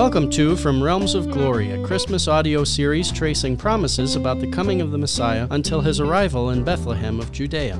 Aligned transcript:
Welcome 0.00 0.30
to 0.30 0.56
From 0.56 0.82
Realms 0.82 1.14
of 1.14 1.30
Glory, 1.30 1.72
a 1.72 1.86
Christmas 1.86 2.26
audio 2.26 2.64
series 2.64 3.12
tracing 3.12 3.54
promises 3.54 4.16
about 4.16 4.40
the 4.40 4.50
coming 4.50 4.80
of 4.80 4.92
the 4.92 4.96
Messiah 4.96 5.46
until 5.50 5.82
his 5.82 6.00
arrival 6.00 6.48
in 6.48 6.64
Bethlehem 6.64 7.20
of 7.20 7.30
Judea. 7.32 7.74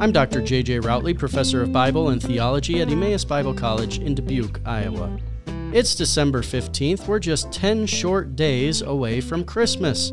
I'm 0.00 0.10
Dr. 0.10 0.42
J.J. 0.42 0.80
Routley, 0.80 1.16
professor 1.16 1.62
of 1.62 1.72
Bible 1.72 2.08
and 2.08 2.20
theology 2.20 2.80
at 2.80 2.90
Emmaus 2.90 3.24
Bible 3.24 3.54
College 3.54 4.00
in 4.00 4.16
Dubuque, 4.16 4.60
Iowa. 4.66 5.16
It's 5.72 5.94
December 5.94 6.42
15th. 6.42 7.06
We're 7.06 7.20
just 7.20 7.52
10 7.52 7.86
short 7.86 8.34
days 8.34 8.82
away 8.82 9.20
from 9.20 9.44
Christmas. 9.44 10.12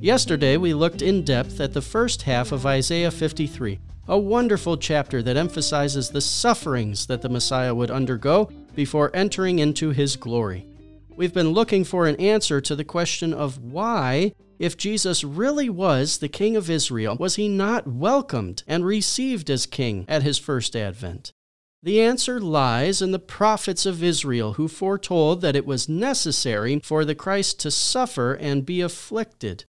Yesterday, 0.00 0.58
we 0.58 0.74
looked 0.74 1.02
in 1.02 1.24
depth 1.24 1.60
at 1.60 1.72
the 1.72 1.82
first 1.82 2.22
half 2.22 2.52
of 2.52 2.64
Isaiah 2.64 3.10
53, 3.10 3.80
a 4.06 4.16
wonderful 4.16 4.76
chapter 4.76 5.22
that 5.22 5.36
emphasizes 5.36 6.10
the 6.10 6.20
sufferings 6.20 7.06
that 7.06 7.22
the 7.22 7.28
Messiah 7.28 7.74
would 7.74 7.90
undergo 7.90 8.48
before 8.78 9.10
entering 9.12 9.58
into 9.58 9.90
his 9.90 10.14
glory. 10.14 10.64
We've 11.16 11.34
been 11.34 11.50
looking 11.50 11.82
for 11.82 12.06
an 12.06 12.14
answer 12.14 12.60
to 12.60 12.76
the 12.76 12.84
question 12.84 13.34
of 13.34 13.58
why, 13.58 14.34
if 14.60 14.76
Jesus 14.76 15.24
really 15.24 15.68
was 15.68 16.18
the 16.18 16.28
King 16.28 16.54
of 16.54 16.70
Israel, 16.70 17.16
was 17.18 17.34
he 17.34 17.48
not 17.48 17.88
welcomed 17.88 18.62
and 18.68 18.86
received 18.86 19.50
as 19.50 19.66
King 19.66 20.04
at 20.06 20.22
his 20.22 20.38
first 20.38 20.76
advent? 20.76 21.32
The 21.82 22.00
answer 22.00 22.38
lies 22.38 23.02
in 23.02 23.10
the 23.10 23.18
prophets 23.18 23.84
of 23.84 24.00
Israel 24.00 24.52
who 24.52 24.68
foretold 24.68 25.40
that 25.40 25.56
it 25.56 25.66
was 25.66 25.88
necessary 25.88 26.78
for 26.84 27.04
the 27.04 27.16
Christ 27.16 27.58
to 27.62 27.72
suffer 27.72 28.34
and 28.34 28.64
be 28.64 28.80
afflicted. 28.80 29.64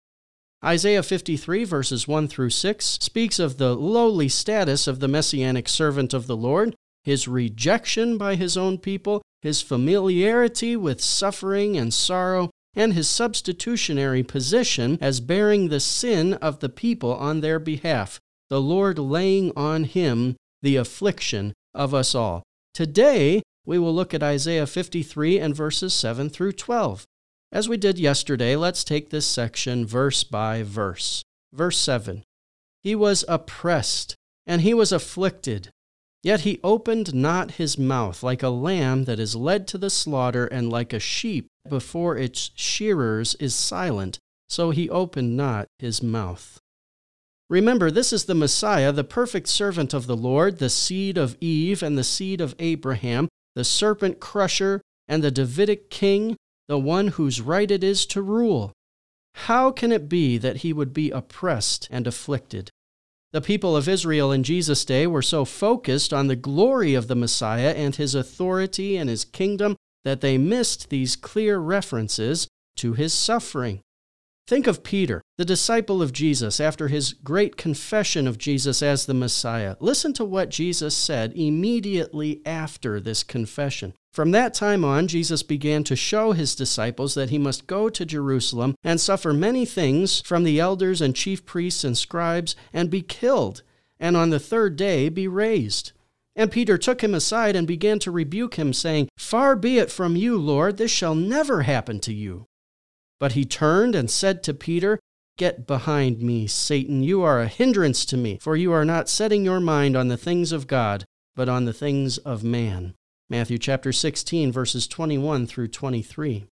Isaiah 0.63 1.03
53, 1.03 1.65
verses 1.65 2.07
1 2.07 2.29
through 2.29 2.51
6, 2.51 2.85
speaks 2.85 3.39
of 3.39 3.57
the 3.57 3.75
lowly 3.75 4.29
status 4.29 4.87
of 4.87 5.01
the 5.01 5.09
messianic 5.09 5.67
servant 5.67 6.13
of 6.13 6.27
the 6.27 6.37
Lord 6.37 6.75
his 7.05 7.29
rejection 7.29 8.19
by 8.19 8.35
his 8.35 8.57
own 8.57 8.79
people, 8.79 9.23
his 9.43 9.63
familiarity 9.63 10.77
with 10.77 11.01
suffering 11.01 11.77
and 11.77 11.93
sorrow, 11.95 12.51
and 12.75 12.93
his 12.93 13.09
substitutionary 13.09 14.23
position 14.23 14.99
as 15.01 15.21
bearing 15.21 15.69
the 15.69 15.81
sin 15.81 16.35
of 16.35 16.61
the 16.61 16.69
people 16.69 17.15
on 17.15 17.41
their 17.41 17.59
behalf, 17.59 18.21
the 18.51 18.61
Lord 18.61 18.99
laying 18.99 19.53
on 19.57 19.85
him 19.85 20.37
the 20.63 20.77
affliction 20.77 21.53
of 21.75 21.95
us 21.95 22.15
all. 22.15 22.43
Today, 22.75 23.43
we 23.67 23.79
will 23.79 23.95
look 23.95 24.15
at 24.15 24.23
Isaiah 24.23 24.67
53 24.67 25.39
and 25.39 25.55
verses 25.55 25.93
7 25.93 26.31
through 26.31 26.53
12. 26.53 27.05
As 27.51 27.69
we 27.69 27.77
did 27.77 27.99
yesterday, 27.99 28.57
let's 28.57 28.85
take 28.85 29.11
this 29.11 29.27
section 29.27 29.87
verse 29.87 30.25
by 30.25 30.63
verse. 30.63 31.23
Verse 31.53 31.79
7 31.79 32.23
He 32.83 32.95
was 32.95 33.25
oppressed, 33.29 34.15
and 34.47 34.63
he 34.63 34.75
was 34.75 34.93
afflicted 34.93 35.71
Yet 36.23 36.41
he 36.41 36.61
opened 36.65 37.15
not 37.15 37.53
his 37.53 37.79
mouth, 37.79 38.23
like 38.23 38.43
a 38.43 38.49
lamb 38.49 39.05
that 39.05 39.21
is 39.21 39.37
led 39.37 39.69
to 39.69 39.79
the 39.79 39.91
slaughter, 39.91 40.47
and 40.47 40.69
like 40.69 40.93
a 40.93 40.99
sheep 40.99 41.47
before 41.69 42.17
its 42.17 42.51
shearers 42.55 43.35
is 43.37 43.55
silent, 43.55 44.19
so 44.49 44.71
he 44.71 44.91
opened 44.91 45.37
not 45.37 45.69
his 45.79 46.03
mouth. 46.03 46.59
Remember, 47.49 47.91
this 47.91 48.13
is 48.13 48.25
the 48.25 48.35
Messiah, 48.35 48.93
the 48.93 49.05
perfect 49.05 49.49
servant 49.49 49.95
of 49.95 50.07
the 50.07 50.17
Lord, 50.17 50.59
the 50.59 50.69
seed 50.69 51.17
of 51.17 51.37
Eve 51.41 51.83
and 51.83 51.97
the 51.97 52.05
seed 52.05 52.41
of 52.41 52.55
Abraham, 52.59 53.29
the 53.55 53.65
serpent 53.65 54.21
crusher 54.21 54.83
and 55.07 55.23
the 55.23 55.31
Davidic 55.31 55.89
king, 55.89 56.37
the 56.67 56.79
one 56.79 57.09
whose 57.09 57.41
right 57.41 57.71
it 57.71 57.83
is 57.83 58.05
to 58.07 58.21
rule. 58.21 58.73
How 59.35 59.71
can 59.71 59.93
it 59.93 60.09
be 60.09 60.37
that 60.37 60.59
he 60.59 60.73
would 60.73 60.93
be 60.93 61.11
oppressed 61.11 61.89
and 61.91 62.07
afflicted? 62.07 62.71
The 63.33 63.41
people 63.43 63.77
of 63.77 63.89
Israel 63.89 64.33
in 64.33 64.43
Jesus' 64.43 64.87
day 64.87 65.07
were 65.07 65.23
so 65.23 65.45
focused 65.45 66.15
on 66.15 66.29
the 66.29 66.37
glory 66.37 66.95
of 66.95 67.09
the 67.09 67.15
Messiah 67.15 67.75
and 67.77 67.95
his 67.95 68.15
authority 68.15 68.97
and 68.97 69.11
his 69.11 69.25
kingdom 69.25 69.77
that 70.05 70.23
they 70.23 70.39
missed 70.39 70.89
these 70.89 71.15
clear 71.15 71.59
references 71.59 72.49
to 72.77 72.95
his 72.95 73.13
suffering. 73.13 73.83
Think 74.49 74.67
of 74.67 74.83
Peter, 74.83 75.21
the 75.37 75.45
disciple 75.45 76.01
of 76.01 76.11
Jesus, 76.11 76.59
after 76.59 76.89
his 76.89 77.13
great 77.13 77.59
confession 77.59 78.27
of 78.27 78.39
Jesus 78.39 78.83
as 78.83 79.05
the 79.05 79.13
Messiah. 79.13 79.77
Listen 79.79 80.15
to 80.15 80.25
what 80.25 80.49
Jesus 80.49 80.97
said 80.97 81.35
immediately 81.37 82.41
after 82.47 82.99
this 82.99 83.23
confession. 83.23 83.93
From 84.11 84.31
that 84.31 84.55
time 84.55 84.87
on, 84.87 85.07
Jesus 85.07 85.43
began 85.43 85.85
to 85.85 85.95
show 85.95 86.33
his 86.33 86.55
disciples 86.55 87.13
that 87.13 87.29
he 87.29 87.37
must 87.37 87.67
go 87.67 87.91
to 87.91 88.07
Jerusalem 88.07 88.75
and 88.83 88.99
suffer 88.99 89.35
many 89.35 89.67
things 89.67 90.23
from 90.23 90.45
the 90.45 90.59
elders 90.59 91.03
and 91.03 91.15
chief 91.15 91.45
priests 91.45 91.85
and 91.85 91.99
scribes 91.99 92.57
and 92.73 92.89
be 92.89 93.03
killed, 93.03 93.63
and 94.01 94.17
on 94.17 94.31
the 94.31 94.41
third 94.41 94.77
day 94.77 95.11
be 95.11 95.29
raised. 95.29 95.93
And 96.35 96.51
Peter 96.51 96.79
took 96.79 97.05
him 97.05 97.13
aside 97.13 97.55
and 97.55 97.67
began 97.67 97.99
to 97.99 98.11
rebuke 98.11 98.55
him, 98.55 98.73
saying, 98.73 99.11
Far 99.19 99.57
be 99.57 99.77
it 99.77 99.91
from 99.91 100.17
you, 100.17 100.39
Lord, 100.39 100.79
this 100.79 100.91
shall 100.91 101.15
never 101.15 101.65
happen 101.65 102.01
to 102.01 102.15
you. 102.15 102.47
But 103.21 103.33
he 103.33 103.45
turned 103.45 103.95
and 103.95 104.11
said 104.11 104.43
to 104.45 104.55
Peter, 104.55 104.99
Get 105.37 105.67
behind 105.67 106.21
me, 106.21 106.47
Satan. 106.47 107.03
You 107.03 107.23
are 107.23 107.41
a 107.41 107.49
hindrance 107.49 108.05
to 108.07 108.17
me, 108.17 108.39
for 108.41 108.57
you 108.57 108.73
are 108.73 108.85
not 108.85 109.09
setting 109.09 109.45
your 109.45 109.61
mind 109.61 109.97
on 109.97 110.09
the 110.09 110.17
things 110.17 110.51
of 110.51 110.67
God, 110.67 111.05
but 111.37 111.49
on 111.49 111.65
the 111.65 111.73
things 111.73 112.19
of 112.19 112.43
man. 112.43 112.95
Matthew 113.31 113.59
chapter 113.59 113.93
16, 113.93 114.51
verses 114.51 114.89
21 114.89 115.47
through 115.47 115.69
23. 115.69 116.47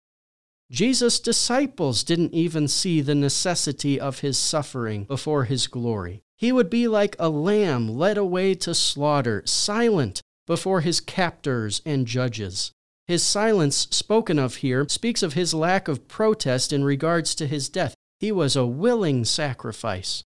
Jesus' 0.70 1.20
disciples 1.20 2.04
didn't 2.04 2.34
even 2.34 2.68
see 2.68 3.00
the 3.00 3.14
necessity 3.14 3.98
of 3.98 4.20
his 4.20 4.36
suffering 4.36 5.04
before 5.04 5.44
his 5.44 5.66
glory. 5.66 6.22
He 6.36 6.52
would 6.52 6.68
be 6.68 6.86
like 6.86 7.16
a 7.18 7.28
lamb 7.28 7.88
led 7.88 8.18
away 8.18 8.54
to 8.56 8.74
slaughter, 8.74 9.42
silent 9.46 10.20
before 10.46 10.80
his 10.80 11.00
captors 11.00 11.82
and 11.86 12.06
judges. 12.06 12.72
His 13.08 13.22
silence, 13.22 13.86
spoken 13.90 14.38
of 14.38 14.56
here, 14.56 14.86
speaks 14.88 15.22
of 15.22 15.34
his 15.34 15.54
lack 15.54 15.86
of 15.86 16.08
protest 16.08 16.72
in 16.72 16.82
regards 16.82 17.34
to 17.36 17.46
his 17.46 17.68
death. 17.68 17.94
He 18.18 18.32
was 18.32 18.56
a 18.56 18.66
willing 18.66 19.24
sacrifice. 19.24 20.24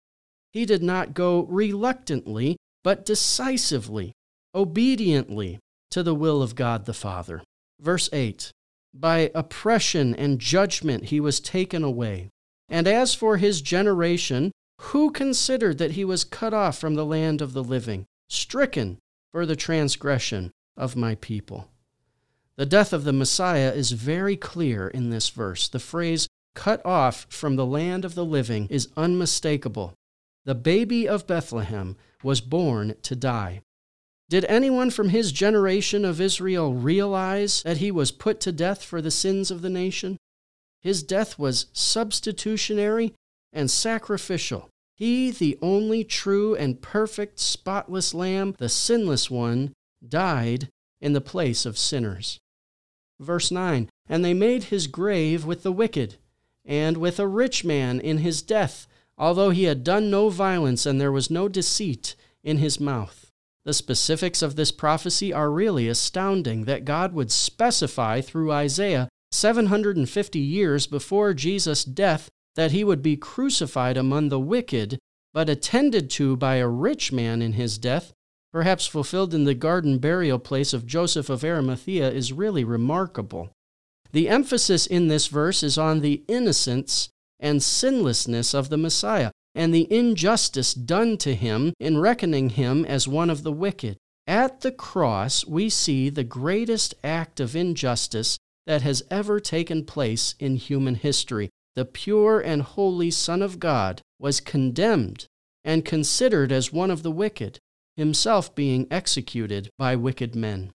He 0.53 0.65
did 0.65 0.83
not 0.83 1.15
go 1.15 1.45
reluctantly, 1.45 2.57
but 2.83 3.05
decisively, 3.05 4.13
obediently 4.55 5.61
to 5.91 6.03
the 6.03 6.15
will 6.15 6.43
of 6.43 6.57
God 6.57 6.87
the 6.87 6.95
Father. 6.95 7.43
Verse 7.81 8.09
8 8.13 8.51
By 8.93 9.31
oppression 9.35 10.15
and 10.15 10.41
judgment 10.41 11.07
he 11.07 11.21
was 11.21 11.39
taken 11.39 11.85
away. 11.85 12.31
And 12.69 12.89
as 12.89 13.15
for 13.15 13.37
his 13.37 13.61
generation, 13.61 14.51
who 14.81 15.13
considered 15.13 15.79
that 15.79 15.93
he 15.93 16.05
was 16.05 16.25
cut 16.25 16.53
off 16.53 16.79
from 16.79 16.95
the 16.95 17.07
land 17.07 17.41
of 17.41 17.53
the 17.53 17.63
living, 17.63 18.07
stricken 18.29 18.99
for 19.31 19.47
the 19.47 19.57
transgression 19.57 20.51
of 20.77 20.97
my 20.97 21.15
people? 21.17 21.69
The 22.57 22.67
death 22.67 22.93
of 22.93 23.03
the 23.03 23.13
Messiah 23.13 23.73
is 23.73 23.91
very 23.91 24.37
clear 24.37 24.87
in 24.87 25.11
this 25.11 25.29
verse. 25.29 25.69
The 25.69 25.81
phrase, 25.81 26.29
cut 26.55 26.85
off 26.87 27.27
from 27.29 27.57
the 27.57 27.67
land 27.67 28.05
of 28.05 28.15
the 28.15 28.25
living, 28.25 28.69
is 28.71 28.89
unmistakable. 28.97 29.93
The 30.45 30.55
baby 30.55 31.09
of 31.09 31.27
Bethlehem 31.27 31.97
was 32.23 32.41
born 32.41 32.95
to 33.03 33.17
die. 33.17 33.63
Did 34.29 34.45
anyone 34.45 34.91
from 34.91 35.09
his 35.09 35.33
generation 35.33 36.05
of 36.05 36.21
Israel 36.21 36.75
realize 36.75 37.63
that 37.65 37.79
he 37.79 37.91
was 37.91 38.13
put 38.13 38.41
to 38.41 38.53
death 38.53 38.85
for 38.85 39.03
the 39.03 39.11
sins 39.11 39.51
of 39.51 39.61
the 39.61 39.71
nation? 39.71 40.17
His 40.81 41.03
death 41.03 41.39
was 41.39 41.67
substitutionary 41.73 43.15
and 43.53 43.71
sacrificial. 43.71 44.69
He, 44.97 45.33
the 45.33 45.59
only 45.61 46.05
true 46.05 46.55
and 46.55 46.81
perfect, 46.81 47.41
spotless 47.41 48.15
Lamb, 48.15 48.55
the 48.59 48.69
sinless 48.69 49.29
one, 49.29 49.73
died 50.07 50.69
in 51.01 51.15
the 51.15 51.21
place 51.21 51.67
of 51.67 51.77
sinners. 51.77 52.39
Verse 53.25 53.51
9 53.51 53.89
And 54.09 54.25
they 54.25 54.35
made 54.35 54.65
his 54.65 54.87
grave 54.87 55.45
with 55.45 55.63
the 55.63 55.73
wicked, 55.73 56.17
and 56.65 56.97
with 56.97 57.19
a 57.19 57.27
rich 57.27 57.65
man 57.65 58.01
in 58.01 58.19
his 58.19 58.43
death, 58.43 58.87
although 59.19 59.51
he 59.51 59.65
had 59.65 59.85
done 59.85 60.11
no 60.11 60.29
violence 60.29 60.87
and 60.87 61.01
there 61.01 61.13
was 61.13 61.31
no 61.31 61.49
deceit 61.49 62.15
in 62.43 62.59
his 62.59 62.79
mouth. 62.79 63.31
The 63.65 63.73
specifics 63.73 64.43
of 64.43 64.57
this 64.57 64.71
prophecy 64.71 65.33
are 65.33 65.51
really 65.51 65.89
astounding 65.89 66.65
that 66.65 66.85
God 66.85 67.15
would 67.15 67.33
specify 67.33 68.21
through 68.21 68.53
Isaiah 68.53 69.09
750 69.33 70.39
years 70.39 70.87
before 70.87 71.35
Jesus' 71.35 71.85
death 71.85 72.29
that 72.55 72.71
he 72.71 72.85
would 72.85 73.03
be 73.03 73.17
crucified 73.17 73.97
among 73.97 74.29
the 74.29 74.39
wicked, 74.39 74.99
but 75.33 75.49
attended 75.49 76.09
to 76.11 76.37
by 76.37 76.57
a 76.57 76.69
rich 76.69 77.11
man 77.11 77.43
in 77.43 77.55
his 77.55 77.79
death, 77.79 78.13
perhaps 78.55 78.87
fulfilled 78.87 79.35
in 79.35 79.43
the 79.43 79.53
garden 79.53 79.99
burial 79.99 80.39
place 80.39 80.73
of 80.73 80.87
Joseph 80.87 81.29
of 81.29 81.43
Arimathea, 81.43 82.09
is 82.09 82.33
really 82.33 82.63
remarkable. 82.63 83.51
The 84.13 84.29
emphasis 84.29 84.87
in 84.87 85.09
this 85.09 85.27
verse 85.27 85.65
is 85.65 85.77
on 85.77 85.99
the 86.01 86.23
innocence 86.29 87.09
and 87.41 87.61
sinlessness 87.61 88.55
of 88.55 88.69
the 88.69 88.77
Messiah 88.77 89.33
and 89.57 89.75
the 89.75 89.93
injustice 89.93 90.73
done 90.73 91.17
to 91.19 91.35
him 91.35 91.73
in 91.81 91.99
reckoning 91.99 92.51
him 92.51 92.85
as 92.85 93.09
one 93.09 93.29
of 93.29 93.43
the 93.43 93.51
wicked. 93.51 93.97
At 94.25 94.61
the 94.61 94.71
cross, 94.71 95.45
we 95.45 95.69
see 95.69 96.09
the 96.09 96.23
greatest 96.23 96.95
act 97.03 97.41
of 97.41 97.57
injustice 97.57 98.39
that 98.69 98.83
has 98.83 99.03
ever 99.11 99.41
taken 99.41 99.85
place 99.85 100.37
in 100.39 100.55
human 100.55 100.95
history. 100.95 101.51
The 101.75 101.85
pure 101.85 102.39
and 102.39 102.63
holy 102.63 103.11
Son 103.11 103.43
of 103.43 103.59
God 103.59 104.01
was 104.21 104.39
condemned 104.39 105.27
and 105.65 105.85
considered 105.85 106.53
as 106.53 106.73
one 106.73 106.93
of 106.93 107.03
the 107.03 107.11
wicked 107.11 107.59
himself 107.97 108.55
being 108.55 108.87
executed 108.91 109.71
by 109.79 109.97
wicked 109.97 110.35
men. 110.35 110.73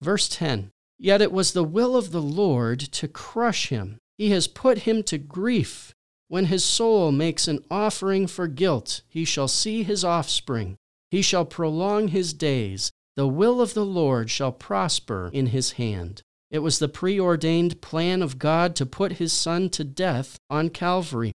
Verse 0.00 0.28
10 0.28 0.70
Yet 0.98 1.22
it 1.22 1.32
was 1.32 1.52
the 1.52 1.64
will 1.64 1.96
of 1.96 2.10
the 2.12 2.22
Lord 2.22 2.78
to 2.80 3.08
crush 3.08 3.68
him. 3.68 3.98
He 4.18 4.30
has 4.30 4.46
put 4.46 4.80
him 4.80 5.02
to 5.04 5.16
grief. 5.16 5.94
When 6.28 6.44
his 6.44 6.62
soul 6.62 7.10
makes 7.10 7.48
an 7.48 7.64
offering 7.70 8.26
for 8.26 8.46
guilt, 8.46 9.00
he 9.08 9.24
shall 9.24 9.48
see 9.48 9.82
his 9.82 10.04
offspring. 10.04 10.76
He 11.10 11.22
shall 11.22 11.44
prolong 11.44 12.08
his 12.08 12.34
days. 12.34 12.90
The 13.16 13.26
will 13.26 13.60
of 13.60 13.74
the 13.74 13.84
Lord 13.84 14.30
shall 14.30 14.52
prosper 14.52 15.30
in 15.32 15.46
his 15.46 15.72
hand. 15.72 16.22
It 16.50 16.60
was 16.60 16.78
the 16.78 16.88
preordained 16.88 17.80
plan 17.80 18.22
of 18.22 18.38
God 18.38 18.76
to 18.76 18.86
put 18.86 19.12
his 19.12 19.32
Son 19.32 19.70
to 19.70 19.84
death 19.84 20.36
on 20.48 20.68
Calvary. 20.68 21.32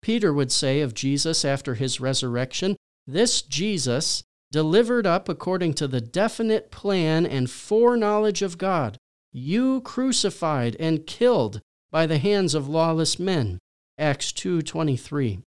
Peter 0.00 0.32
would 0.32 0.50
say 0.50 0.80
of 0.80 0.94
Jesus 0.94 1.44
after 1.44 1.74
his 1.74 2.00
resurrection, 2.00 2.76
This 3.06 3.42
Jesus, 3.42 4.24
delivered 4.52 5.06
up 5.06 5.28
according 5.28 5.72
to 5.74 5.88
the 5.88 6.00
definite 6.00 6.70
plan 6.70 7.26
and 7.26 7.50
foreknowledge 7.50 8.42
of 8.42 8.58
God, 8.58 8.98
you 9.32 9.80
crucified 9.80 10.76
and 10.78 11.06
killed 11.06 11.60
by 11.90 12.06
the 12.06 12.18
hands 12.18 12.54
of 12.54 12.68
lawless 12.68 13.18
men. 13.18 13.58
Acts 13.98 14.30
2:23. 14.30 15.40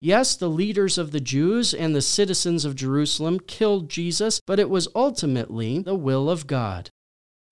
Yes, 0.00 0.34
the 0.34 0.48
leaders 0.48 0.96
of 0.96 1.10
the 1.10 1.20
Jews 1.20 1.74
and 1.74 1.94
the 1.94 2.02
citizens 2.02 2.64
of 2.64 2.74
Jerusalem 2.74 3.38
killed 3.40 3.90
Jesus, 3.90 4.40
but 4.46 4.58
it 4.58 4.70
was 4.70 4.88
ultimately 4.94 5.80
the 5.80 5.96
will 5.96 6.30
of 6.30 6.46
God. 6.46 6.88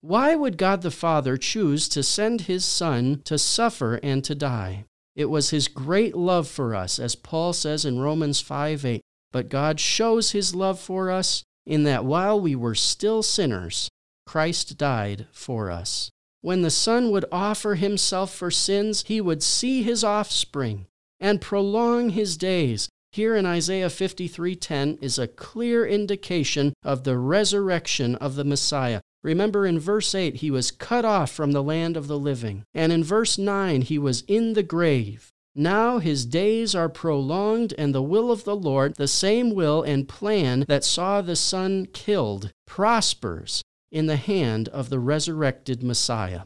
Why 0.01 0.35
would 0.35 0.57
God 0.57 0.81
the 0.81 0.91
Father 0.91 1.37
choose 1.37 1.87
to 1.89 2.01
send 2.01 2.41
his 2.41 2.63
Son 2.63 3.21
to 3.25 3.37
suffer 3.37 3.95
and 4.01 4.23
to 4.23 4.33
die? 4.33 4.85
It 5.15 5.25
was 5.25 5.49
his 5.49 5.67
great 5.67 6.15
love 6.15 6.47
for 6.47 6.73
us, 6.73 6.99
as 6.99 7.15
Paul 7.15 7.51
says 7.51 7.85
in 7.85 7.99
Romans 7.99 8.39
5 8.39 8.85
8. 8.85 9.01
But 9.37 9.49
God 9.49 9.79
shows 9.79 10.31
his 10.31 10.55
love 10.55 10.79
for 10.79 11.11
us 11.11 11.43
in 11.63 11.83
that 11.83 12.03
while 12.03 12.41
we 12.41 12.55
were 12.55 12.73
still 12.73 13.21
sinners, 13.21 13.87
Christ 14.25 14.79
died 14.79 15.27
for 15.31 15.69
us. 15.69 16.09
When 16.41 16.63
the 16.63 16.71
Son 16.71 17.11
would 17.11 17.25
offer 17.31 17.75
himself 17.75 18.33
for 18.33 18.49
sins, 18.49 19.03
he 19.05 19.21
would 19.21 19.43
see 19.43 19.83
his 19.83 20.03
offspring 20.03 20.87
and 21.19 21.39
prolong 21.39 22.09
his 22.09 22.35
days. 22.35 22.89
Here 23.11 23.35
in 23.35 23.45
Isaiah 23.45 23.91
53:10 23.91 24.97
is 25.03 25.19
a 25.19 25.27
clear 25.27 25.85
indication 25.85 26.73
of 26.81 27.03
the 27.03 27.19
resurrection 27.19 28.15
of 28.15 28.33
the 28.33 28.43
Messiah. 28.43 29.01
Remember 29.21 29.67
in 29.67 29.77
verse 29.77 30.15
8 30.15 30.37
he 30.37 30.49
was 30.49 30.71
cut 30.71 31.05
off 31.05 31.29
from 31.29 31.51
the 31.51 31.61
land 31.61 31.95
of 31.95 32.07
the 32.07 32.17
living, 32.17 32.63
and 32.73 32.91
in 32.91 33.03
verse 33.03 33.37
9 33.37 33.83
he 33.83 33.99
was 33.99 34.21
in 34.21 34.53
the 34.53 34.63
grave. 34.63 35.31
Now 35.59 35.97
his 35.97 36.27
days 36.27 36.75
are 36.75 36.87
prolonged, 36.87 37.73
and 37.79 37.93
the 37.93 38.03
will 38.03 38.29
of 38.29 38.43
the 38.43 38.55
Lord, 38.55 38.95
the 38.95 39.07
same 39.07 39.55
will 39.55 39.81
and 39.81 40.07
plan 40.07 40.65
that 40.67 40.83
saw 40.83 41.23
the 41.23 41.35
Son 41.35 41.87
killed, 41.87 42.51
prospers 42.67 43.63
in 43.91 44.05
the 44.05 44.17
hand 44.17 44.67
of 44.69 44.91
the 44.91 44.99
resurrected 44.99 45.81
Messiah. 45.81 46.41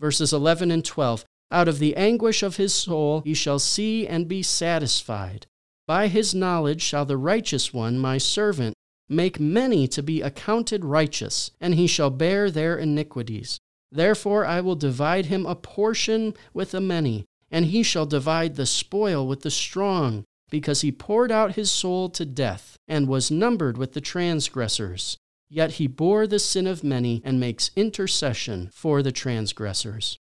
Verses 0.00 0.32
11 0.32 0.70
and 0.70 0.82
12 0.82 1.26
Out 1.50 1.68
of 1.68 1.78
the 1.78 1.94
anguish 1.94 2.42
of 2.42 2.56
his 2.56 2.72
soul 2.72 3.20
he 3.20 3.34
shall 3.34 3.58
see 3.58 4.06
and 4.06 4.26
be 4.26 4.42
satisfied. 4.42 5.46
By 5.86 6.08
his 6.08 6.34
knowledge 6.34 6.80
shall 6.80 7.04
the 7.04 7.18
righteous 7.18 7.74
one, 7.74 7.98
my 7.98 8.16
servant, 8.16 8.72
make 9.10 9.38
many 9.38 9.86
to 9.88 10.02
be 10.02 10.22
accounted 10.22 10.86
righteous, 10.86 11.50
and 11.60 11.74
he 11.74 11.86
shall 11.86 12.08
bear 12.08 12.50
their 12.50 12.78
iniquities. 12.78 13.58
Therefore 13.92 14.46
I 14.46 14.62
will 14.62 14.74
divide 14.74 15.26
him 15.26 15.44
a 15.44 15.54
portion 15.54 16.32
with 16.54 16.70
the 16.70 16.80
many, 16.80 17.26
and 17.50 17.66
he 17.66 17.82
shall 17.82 18.06
divide 18.06 18.56
the 18.56 18.66
spoil 18.66 19.26
with 19.26 19.42
the 19.42 19.50
strong, 19.50 20.24
because 20.50 20.80
he 20.80 20.92
poured 20.92 21.32
out 21.32 21.54
his 21.54 21.70
soul 21.70 22.08
to 22.10 22.24
death, 22.24 22.76
and 22.86 23.08
was 23.08 23.30
numbered 23.30 23.76
with 23.76 23.92
the 23.92 24.00
transgressors. 24.00 25.16
Yet 25.48 25.72
he 25.72 25.86
bore 25.86 26.26
the 26.26 26.38
sin 26.38 26.66
of 26.66 26.82
many 26.82 27.22
and 27.24 27.38
makes 27.38 27.70
intercession 27.76 28.70
for 28.72 29.02
the 29.02 29.12
transgressors. 29.12 30.18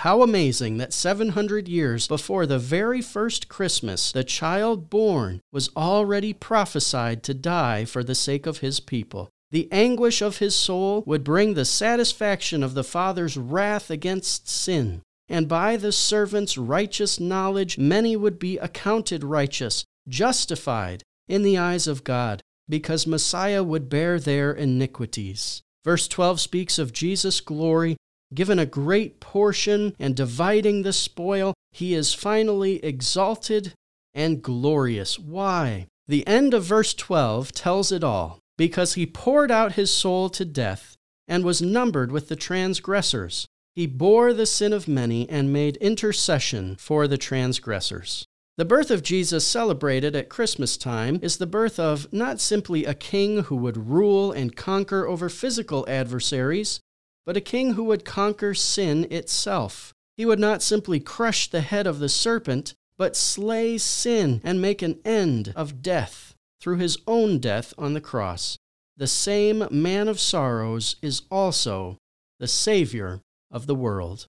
How 0.00 0.20
amazing 0.20 0.76
that 0.76 0.92
700 0.92 1.68
years 1.68 2.06
before 2.06 2.44
the 2.44 2.58
very 2.58 3.00
first 3.00 3.48
Christmas, 3.48 4.12
the 4.12 4.24
child 4.24 4.90
born 4.90 5.40
was 5.52 5.70
already 5.74 6.34
prophesied 6.34 7.22
to 7.22 7.32
die 7.32 7.86
for 7.86 8.04
the 8.04 8.14
sake 8.14 8.44
of 8.44 8.58
his 8.58 8.78
people. 8.78 9.30
The 9.50 9.68
anguish 9.72 10.20
of 10.20 10.38
his 10.38 10.54
soul 10.54 11.02
would 11.06 11.24
bring 11.24 11.54
the 11.54 11.64
satisfaction 11.64 12.62
of 12.62 12.74
the 12.74 12.84
Father's 12.84 13.38
wrath 13.38 13.90
against 13.90 14.50
sin. 14.50 15.00
And 15.28 15.48
by 15.48 15.76
the 15.76 15.92
servant's 15.92 16.56
righteous 16.56 17.18
knowledge, 17.18 17.78
many 17.78 18.16
would 18.16 18.38
be 18.38 18.58
accounted 18.58 19.24
righteous, 19.24 19.84
justified 20.08 21.02
in 21.28 21.42
the 21.42 21.58
eyes 21.58 21.86
of 21.86 22.04
God, 22.04 22.42
because 22.68 23.06
Messiah 23.06 23.64
would 23.64 23.88
bear 23.88 24.20
their 24.20 24.52
iniquities. 24.52 25.62
Verse 25.84 26.08
12 26.08 26.40
speaks 26.40 26.78
of 26.78 26.92
Jesus' 26.92 27.40
glory. 27.40 27.96
Given 28.34 28.58
a 28.58 28.66
great 28.66 29.20
portion 29.20 29.94
and 30.00 30.16
dividing 30.16 30.82
the 30.82 30.92
spoil, 30.92 31.54
he 31.70 31.94
is 31.94 32.12
finally 32.12 32.84
exalted 32.84 33.72
and 34.14 34.42
glorious. 34.42 35.18
Why? 35.18 35.86
The 36.08 36.26
end 36.26 36.54
of 36.54 36.64
verse 36.64 36.92
12 36.94 37.52
tells 37.52 37.92
it 37.92 38.02
all. 38.02 38.40
Because 38.58 38.94
he 38.94 39.06
poured 39.06 39.50
out 39.50 39.72
his 39.72 39.92
soul 39.92 40.30
to 40.30 40.44
death 40.44 40.96
and 41.28 41.44
was 41.44 41.60
numbered 41.60 42.10
with 42.10 42.28
the 42.28 42.36
transgressors. 42.36 43.46
He 43.76 43.86
bore 43.86 44.32
the 44.32 44.46
sin 44.46 44.72
of 44.72 44.88
many 44.88 45.28
and 45.28 45.52
made 45.52 45.76
intercession 45.76 46.76
for 46.76 47.06
the 47.06 47.18
transgressors. 47.18 48.26
The 48.56 48.64
birth 48.64 48.90
of 48.90 49.02
Jesus 49.02 49.46
celebrated 49.46 50.16
at 50.16 50.30
Christmas 50.30 50.78
time 50.78 51.18
is 51.20 51.36
the 51.36 51.46
birth 51.46 51.78
of 51.78 52.10
not 52.10 52.40
simply 52.40 52.86
a 52.86 52.94
king 52.94 53.42
who 53.44 53.56
would 53.56 53.76
rule 53.90 54.32
and 54.32 54.56
conquer 54.56 55.06
over 55.06 55.28
physical 55.28 55.84
adversaries, 55.86 56.80
but 57.26 57.36
a 57.36 57.40
king 57.42 57.74
who 57.74 57.84
would 57.84 58.06
conquer 58.06 58.54
sin 58.54 59.06
itself. 59.10 59.92
He 60.16 60.24
would 60.24 60.40
not 60.40 60.62
simply 60.62 60.98
crush 60.98 61.50
the 61.50 61.60
head 61.60 61.86
of 61.86 61.98
the 61.98 62.08
serpent, 62.08 62.72
but 62.96 63.14
slay 63.14 63.76
sin 63.76 64.40
and 64.42 64.58
make 64.58 64.80
an 64.80 65.00
end 65.04 65.52
of 65.54 65.82
death 65.82 66.34
through 66.62 66.78
his 66.78 66.96
own 67.06 67.40
death 67.40 67.74
on 67.76 67.92
the 67.92 68.00
cross. 68.00 68.56
The 68.96 69.06
same 69.06 69.68
man 69.70 70.08
of 70.08 70.18
sorrows 70.18 70.96
is 71.02 71.24
also 71.30 71.98
the 72.38 72.48
Savior 72.48 73.20
of 73.50 73.66
the 73.66 73.74
world. 73.74 74.26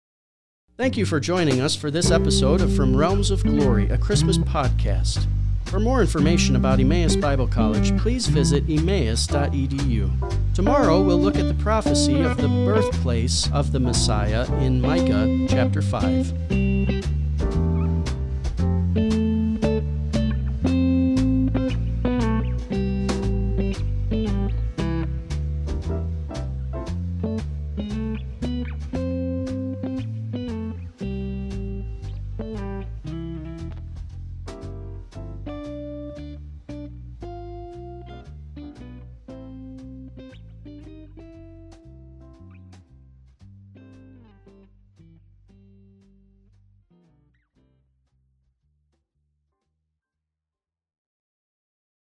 Thank 0.78 0.96
you 0.96 1.06
for 1.06 1.20
joining 1.20 1.60
us 1.60 1.76
for 1.76 1.90
this 1.90 2.12
episode 2.12 2.62
of 2.62 2.76
From 2.76 2.96
Realms 2.96 3.32
of 3.32 3.44
Glory, 3.44 3.90
a 3.90 3.98
Christmas 3.98 4.38
podcast. 4.38 5.26
For 5.66 5.80
more 5.80 6.02
information 6.02 6.56
about 6.56 6.80
Emmaus 6.80 7.16
Bible 7.16 7.48
College, 7.48 7.98
please 7.98 8.28
visit 8.28 8.64
emmaus.edu. 8.70 10.54
Tomorrow 10.54 11.02
we'll 11.02 11.20
look 11.20 11.36
at 11.36 11.48
the 11.48 11.64
prophecy 11.64 12.22
of 12.22 12.38
the 12.38 12.48
birthplace 12.48 13.52
of 13.52 13.72
the 13.72 13.80
Messiah 13.80 14.46
in 14.62 14.80
Micah 14.80 15.46
chapter 15.50 15.82
5. 15.82 16.77